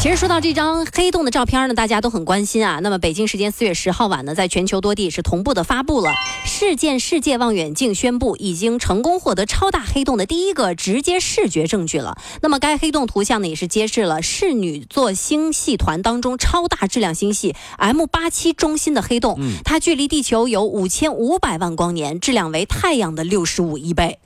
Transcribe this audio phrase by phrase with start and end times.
[0.00, 2.80] 其实说到这张黑洞的照片呢，大家都很关心啊。
[2.82, 6.10] 那么北京时间四月十号晚呢，在全球多地是同步的发布了
[6.46, 12.16] 事件世界望远镜宣布已经成功获得超大黑洞的第一个直接视觉证据了。
[12.40, 24.18] 那么该黑洞图像呢，也是揭示了室女座星系团当中超大质量星系 M 八七中心的黑洞，它距离地球有五千五百万光年，质量为太阳的六十五亿倍。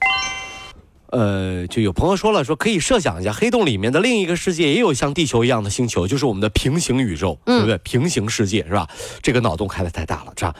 [1.07, 7.77] 呃，就有朋友说了，说可以设想一下，黑洞里面的另一个世界也有像地球一样的星球，就是我们的平行宇宙，对不对？
[7.79, 8.87] 平行世界是吧？
[9.21, 10.55] 这个脑洞开的太大了，是吧？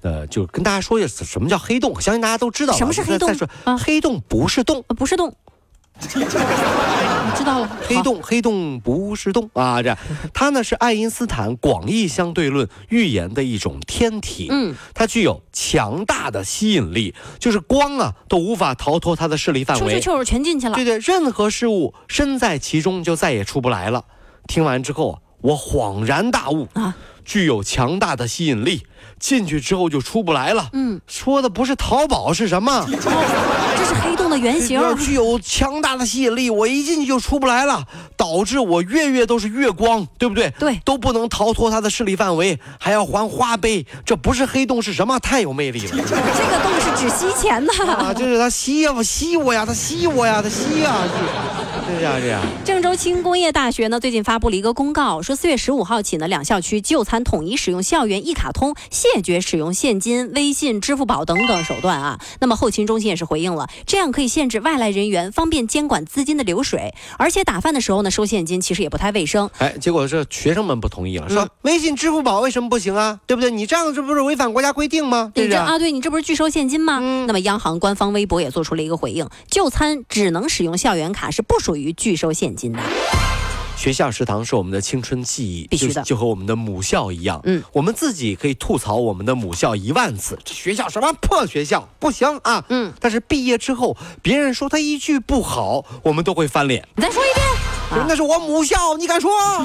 [0.00, 2.00] 呃，就跟大家说一下，什么叫黑洞？
[2.00, 2.72] 相信大家都知道。
[2.76, 3.28] 什么是黑洞？
[3.28, 5.34] 再说，黑洞不是洞，不是洞。
[6.00, 9.48] 知道了，黑洞黑洞不是洞。
[9.54, 9.82] 啊！
[9.82, 9.96] 这
[10.32, 20.74] 它呢是爱因斯坦广义相对论预言的一种天体，嗯，它具有强大的吸引力，就是光啊都无法逃脱它的势力范围，出去全进去了。
[20.74, 24.04] 对对，任何事物身在其中就再也出不来了。
[24.46, 26.68] 听完之后，我恍然大悟。
[26.74, 26.96] 啊，
[27.28, 28.84] 具有强大的吸引力，
[29.20, 30.70] 进去之后就出不来了。
[30.72, 32.86] 嗯，说的不是淘宝是什么？
[32.90, 34.28] 这是黑洞。
[34.28, 37.82] 的原型具有强大的吸引力，我一进去就出不来了，
[38.14, 40.52] 导致我月月都是月光，对不对？
[40.58, 45.18] 对，都不能逃脱它的势力范围，还要还花呗，这不是黑洞是什么？
[45.20, 45.92] 太有魅力了！
[45.92, 50.92] 这个洞是只吸钱的啊，就是它吸呀，吸我呀，它吸我呀，它吸呀，
[51.96, 52.42] 这样这样。
[52.64, 62.20] 郑州轻工业大学呢，最近发布了一个公告，说四月十五号起呢，两校区就餐统一使用校园一卡通，谢绝使用现金、微信、支付宝等等手段啊。
[62.40, 66.94] 那么后勤中心也是回应了，这样可以限制外来人员，方便监管资金的流水。
[67.18, 69.50] 而且打饭的时候呢，收现金其实也不太卫生。
[69.58, 73.20] 哎，结果是学生们不同意了，说微信、支付宝为什么不行啊？
[73.26, 73.50] 对不对？
[73.50, 75.32] 你这样这不是违反国家规定吗？
[75.34, 76.98] 对啊，对你这不是拒收现金吗？
[77.26, 82.78] 那么央行官方微博也做出了一个回应：就餐只能使用校园卡，是不属于拒收现金的。
[83.76, 87.40] 学校食堂是我们的青春记忆，必须的，就和我们的母校一样。
[87.44, 92.64] 嗯，我们自己可以吐槽我们的母校一万次，这学校什么破学校，不行啊。
[92.70, 96.84] 嗯，但是毕业之后，别人说他一句不好，我们都会翻脸。
[96.96, 99.30] 你再说一遍，那是我母校，你敢说？
[99.38, 99.64] 啊？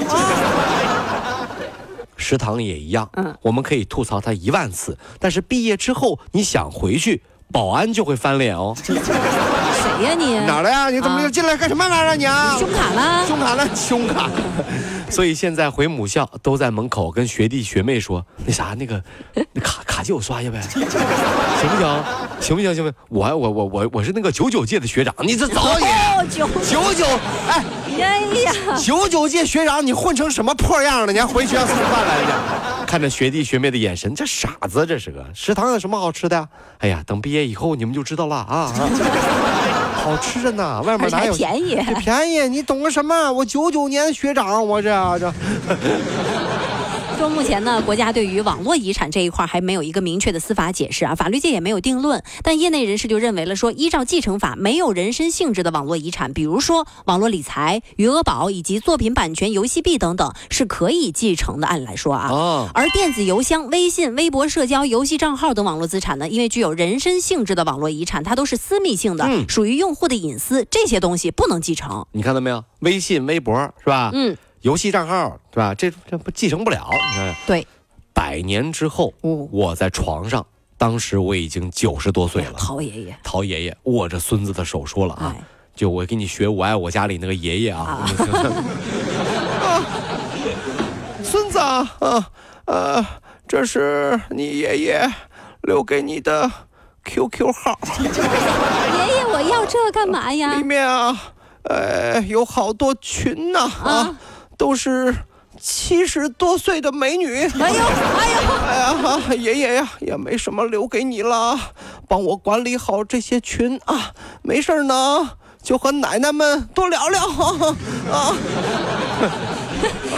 [2.16, 8.76] 食堂也一样，嗯，我们可以吐槽他一万次，但是毕业之后，你想回去，保安就会翻脸哦。
[9.98, 10.38] 谁呀你？
[10.46, 10.90] 哪来呀？
[10.90, 12.16] 你怎么又进来干什么玩意儿？
[12.16, 12.56] 你啊？
[12.58, 13.26] 胸卡了？
[13.26, 13.68] 胸卡了？
[13.74, 14.30] 胸卡。
[15.10, 19.00] 所以现在回母校都在门口跟学弟学妹说：“那啥，那个，
[19.34, 21.00] 那卡卡借我刷一下呗，行不行？
[22.40, 22.74] 行不行？
[22.74, 22.92] 行不行？
[23.08, 25.86] 我我我我我是那个九九届的学长，你这早也
[26.28, 27.06] 九九九
[27.48, 27.64] 哎
[27.98, 31.12] 呀呀，九九届学长，你混成什么破样了？
[31.12, 32.32] 你还回学校蹭饭来着？
[32.86, 36.48] 看着学弟学妹的眼神，这傻子这是个食堂有什么好吃的？
[36.78, 38.72] 哎呀，等毕业以后你们就知道了啊。”
[40.04, 41.76] 好吃着呢， 外面哪有便宜？
[41.98, 43.32] 便宜，你懂个什么？
[43.32, 45.32] 我九九年学长，我这这。
[47.16, 52.22] 说目前呢，国家对于网络遗产这一块还没有一个明确的司法解释啊，法律界也没有定论。
[52.42, 61.66] 但业内人士就认为了说，依照继承法，没有人身性质的网络遗产，比如说网络理财、余额宝以及作品版权、游戏币等等，是可以继承的。
[61.68, 72.06] 按理来说啊，而电子邮箱、微信、微博、社交、游戏账号等网络资产呢，因为具有人身性质的网络遗产，它都是私密性的，属于用户的隐私，这些东西不能继承。
[72.12, 72.64] 你看到没有？
[72.80, 74.10] 微信、微博是吧？
[74.12, 74.36] 嗯。
[74.64, 75.74] 游戏账号对吧？
[75.74, 76.88] 这这不继承不了。
[76.90, 77.66] 你看，对，
[78.14, 79.12] 百年之后，
[79.50, 80.44] 我在床上，
[80.78, 82.54] 当时我已经九十多岁了。
[82.56, 85.36] 陶爷爷，陶爷爷握着孙子的手说了啊，
[85.76, 88.08] 就我给你学我爱我家里那个爷爷啊。
[91.22, 92.30] 孙子啊，啊
[92.64, 93.06] 呃，
[93.46, 95.06] 这是你爷爷
[95.60, 96.50] 留给你的
[97.04, 97.78] QQ 号。
[98.00, 100.54] 爷爷，我要这干嘛呀？
[100.54, 101.14] 里面啊，
[101.64, 104.16] 呃，有好多群呢啊。
[104.64, 105.14] 都是
[105.60, 107.42] 七十多岁的美女。
[107.60, 107.84] 哎呦，
[108.16, 111.60] 哎呦，哎呀，爷爷呀，也没什么留给你了，
[112.08, 114.10] 帮我管理好这些群啊。
[114.40, 115.32] 没事呢，
[115.62, 117.20] 就和奶奶们多聊聊
[118.10, 118.36] 啊。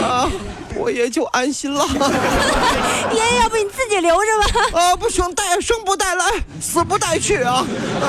[0.01, 0.31] 啊，
[0.77, 1.85] 我也就安心了。
[3.11, 4.79] 爷爷，要不你自己留着吧？
[4.79, 6.25] 啊，不行，带生不带来，
[6.61, 7.65] 死不带去啊！
[8.01, 8.07] 啊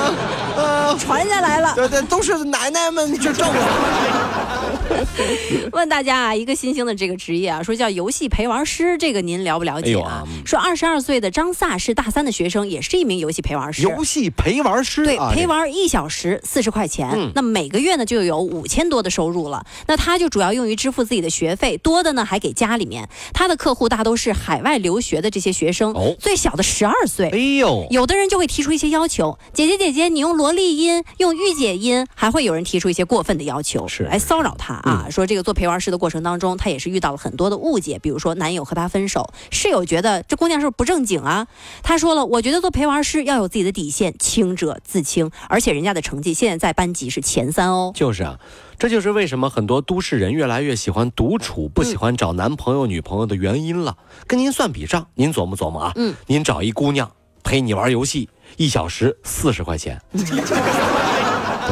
[0.55, 1.73] 啊，传下来了。
[1.75, 4.58] 对对，都是奶奶们去挣了。
[5.71, 10.23] 问大家啊，一个新兴的这个职业啊，说叫游戏陪玩师，这个您了不了解啊？
[10.45, 13.81] 说二十二岁的张萨是大三的学生，也是一名游戏陪玩师。
[13.83, 19.65] 游戏陪玩师，对，陪玩一小时四十块钱，那每个月呢就有五千多的收入了。
[19.87, 23.07] 那他就主要用于支付自己的学费，多的呢还给家里面。
[23.33, 27.29] 他的客户大都是海外留学的这些学生，最小的十二岁。
[27.29, 34.78] 哎呦，有的人就会提出一些要求，姐姐姐姐，你用萝莉音，用御姐音，还会有人提出一些过分的要求，是来骚扰他。
[34.79, 41.47] 啊，说这个做陪玩师的过程当中，他也是遇到了很多的误解，比如说男友和他分手，室友觉得这姑娘是不是不正经啊？
[41.83, 47.91] 他说了，我觉得做陪玩师要有自己的底线，清者自清，而且人家的成绩现在在班级是前三哦。
[47.95, 48.39] 就是啊，
[48.77, 53.97] 这就是为什么很多都市人越来越喜欢独处，不喜欢找男朋友女朋友的原因了。
[54.27, 55.91] 跟您算笔账，您琢磨琢磨啊。
[55.95, 57.11] 嗯，您找一姑娘
[57.43, 60.01] 陪你玩游戏，一小时四十块钱。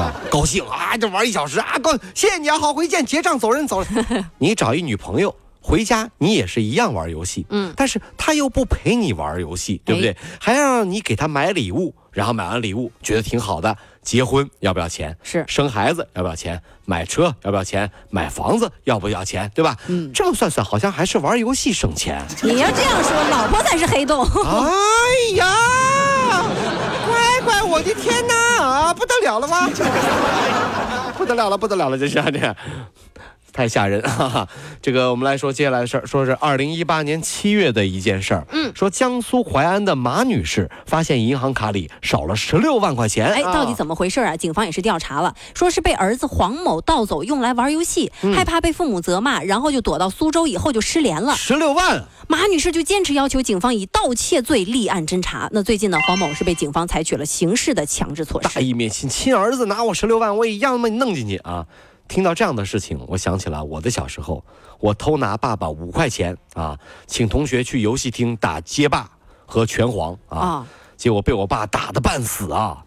[0.30, 1.78] 高兴啊，就玩一小时啊！
[1.82, 4.26] 高，谢谢你啊，好，回见，结账，走人，走人。
[4.38, 10.16] 你找一女朋友回家，你也是一样玩游戏，嗯，但是他又不陪你玩游戏，对不对？
[10.40, 15.18] 还要让你给他买礼物，然后买完礼物觉得挺好的，结婚要不要钱？
[15.24, 16.62] 是生孩子要不要钱？
[16.86, 17.90] 买车要不要钱？
[18.10, 19.52] 买房子要不要钱？
[19.54, 19.76] 对吧？
[19.88, 22.24] 嗯，这么算算，好像还是玩游戏省钱。
[22.42, 24.26] 你要这样说，老婆才是黑洞。
[24.26, 26.46] 哎呀，
[27.06, 28.47] 乖乖，我的天哪！
[28.70, 29.68] 啊，不得了了吗？
[31.18, 32.56] 不得了了，不得了了，这是这，
[33.58, 34.48] 太吓人哈哈！
[34.84, 38.46] 这个我们来说接下来的事儿，说是二零一八年七月的一件事儿。
[38.52, 43.26] 嗯，说江苏淮安的马女士发现银行卡里少了十六万块钱。
[43.26, 44.38] 哎，到底怎么回事啊？
[44.38, 51.36] 警方也是调查了，说是被儿子黄某盗走，用来玩游戏，害怕被父母责骂，然后就躲到苏州，以后就失联了。
[51.36, 52.06] 十六万。
[52.30, 55.50] 马女士就坚持要求警方以盗窃罪立案侦查。
[55.52, 58.50] 那最近呢，黄某是被警方采取了刑事的强制措施。
[58.54, 61.66] 大义灭亲，亲儿子拿我十六万，我也一样把你弄进去啊！
[62.08, 64.44] 听到这样的事情，我想起了我的小时候，
[64.80, 69.10] 我偷拿爸爸五块钱啊，请同学去游戏厅打街霸
[69.46, 70.66] 和拳皇啊，
[70.96, 72.84] 结果被我爸打的半死啊！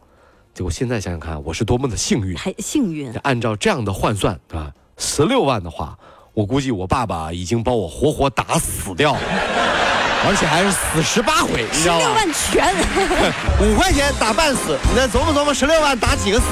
[0.52, 3.12] 结果现在想想看，我是多么的幸运，还幸运。
[3.22, 5.98] 按照这样的换算啊，十六万的话。
[6.32, 9.20] 我估计我爸爸已经把我活活打死掉了，
[10.24, 12.00] 而且还是死十八回，你知道吗？
[12.00, 12.74] 十六万全，
[13.60, 16.46] 五块钱打半死，你再琢磨琢磨，十六万打几个死？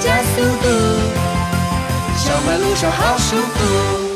[0.00, 0.68] 加速度，
[2.16, 4.07] 小马路上好舒服。